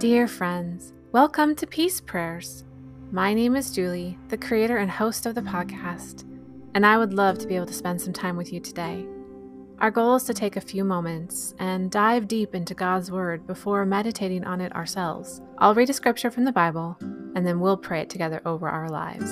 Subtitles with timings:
[0.00, 2.64] Dear friends, welcome to Peace Prayers.
[3.12, 6.24] My name is Julie, the creator and host of the podcast,
[6.74, 9.04] and I would love to be able to spend some time with you today.
[9.78, 13.84] Our goal is to take a few moments and dive deep into God's Word before
[13.84, 15.42] meditating on it ourselves.
[15.58, 16.96] I'll read a scripture from the Bible,
[17.34, 19.30] and then we'll pray it together over our lives.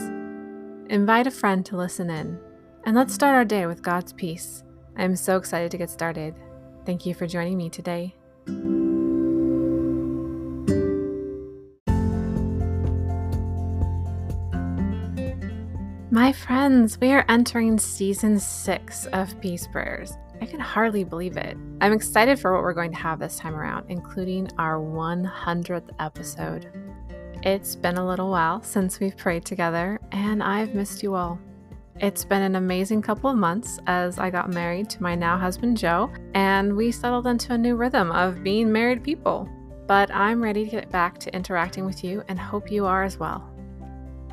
[0.90, 2.38] Invite a friend to listen in,
[2.84, 4.64] and let's start our day with God's peace.
[4.98, 6.34] I'm so excited to get started.
[6.84, 8.14] Thank you for joining me today.
[16.18, 20.18] My friends, we are entering season six of Peace Prayers.
[20.40, 21.56] I can hardly believe it.
[21.80, 26.72] I'm excited for what we're going to have this time around, including our 100th episode.
[27.44, 31.38] It's been a little while since we've prayed together, and I've missed you all.
[32.00, 35.76] It's been an amazing couple of months as I got married to my now husband
[35.76, 39.48] Joe, and we settled into a new rhythm of being married people.
[39.86, 43.18] But I'm ready to get back to interacting with you and hope you are as
[43.18, 43.48] well.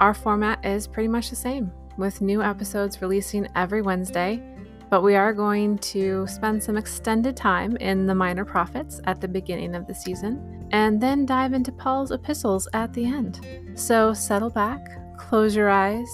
[0.01, 4.43] Our format is pretty much the same, with new episodes releasing every Wednesday,
[4.89, 9.27] but we are going to spend some extended time in the Minor Prophets at the
[9.27, 13.39] beginning of the season, and then dive into Paul's epistles at the end.
[13.75, 14.85] So settle back,
[15.17, 16.09] close your eyes,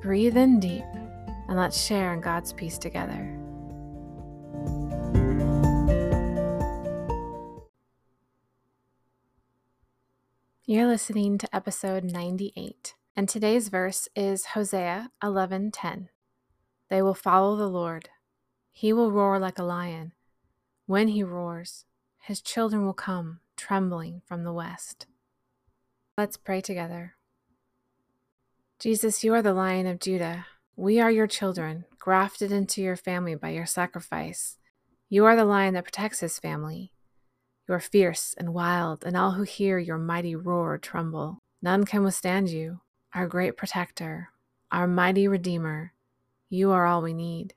[0.00, 0.84] breathe in deep,
[1.48, 3.32] and let's share in God's peace together.
[10.64, 12.95] You're listening to episode 98.
[13.18, 16.10] And today's verse is Hosea 11:10.
[16.90, 18.10] They will follow the Lord.
[18.70, 20.12] He will roar like a lion.
[20.84, 21.86] When he roars,
[22.18, 25.06] his children will come trembling from the west.
[26.18, 27.16] Let's pray together.
[28.78, 30.44] Jesus, you are the lion of Judah.
[30.76, 34.58] We are your children, grafted into your family by your sacrifice.
[35.08, 36.92] You are the lion that protects his family.
[37.66, 41.38] You are fierce and wild, and all who hear your mighty roar tremble.
[41.62, 42.82] None can withstand you
[43.16, 44.28] our great protector,
[44.70, 45.94] our mighty Redeemer.
[46.50, 47.54] You are all we need.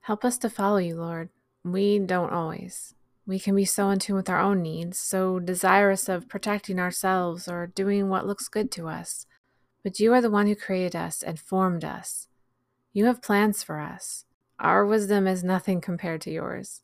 [0.00, 1.28] Help us to follow you, Lord.
[1.62, 2.94] We don't always.
[3.26, 7.46] We can be so in tune with our own needs, so desirous of protecting ourselves
[7.46, 9.26] or doing what looks good to us.
[9.84, 12.26] But you are the one who created us and formed us.
[12.94, 14.24] You have plans for us.
[14.58, 16.80] Our wisdom is nothing compared to yours.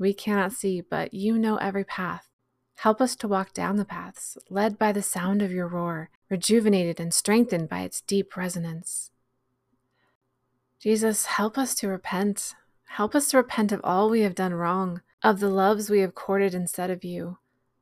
[0.00, 2.31] We cannot see, but you know every path.
[2.76, 6.98] Help us to walk down the paths, led by the sound of your roar, rejuvenated
[6.98, 9.10] and strengthened by its deep resonance.
[10.80, 12.54] Jesus, help us to repent.
[12.88, 16.14] Help us to repent of all we have done wrong, of the loves we have
[16.14, 17.38] courted instead of you,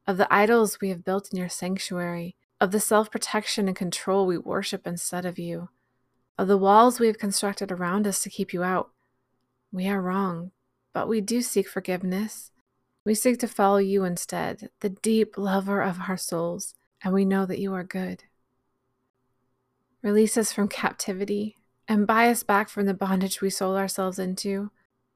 [0.06, 4.26] of the idols we have built in your sanctuary, of the self protection and control
[4.26, 5.70] we worship instead of you,
[6.36, 8.90] of the walls we have constructed around us to keep you out.
[9.72, 10.50] We are wrong,
[10.92, 12.50] but we do seek forgiveness.
[13.04, 17.46] We seek to follow you instead, the deep lover of our souls, and we know
[17.46, 18.24] that you are good.
[20.02, 21.56] Release us from captivity
[21.88, 24.70] and buy us back from the bondage we sold ourselves into.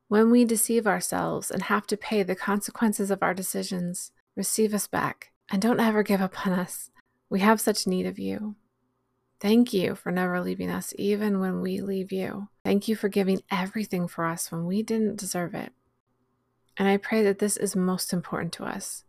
[0.09, 4.87] When we deceive ourselves and have to pay the consequences of our decisions, receive us
[4.87, 6.91] back and don't ever give up on us.
[7.31, 8.57] We have such need of you.
[9.41, 12.49] Thank you for never leaving us, even when we leave you.
[12.65, 15.73] Thank you for giving everything for us when we didn't deserve it.
[16.77, 19.05] And I pray that this is most important to us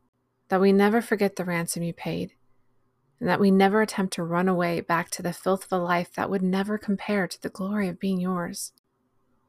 [0.50, 2.34] that we never forget the ransom you paid,
[3.20, 6.14] and that we never attempt to run away back to the filth of a life
[6.14, 8.72] that would never compare to the glory of being yours.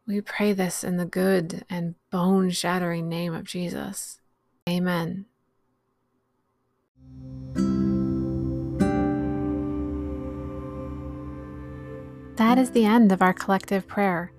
[0.07, 4.21] We pray this in the good and bone shattering name of Jesus.
[4.69, 5.27] Amen.
[12.37, 14.33] That is the end of our collective prayer.